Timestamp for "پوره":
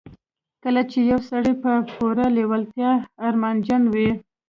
1.95-2.25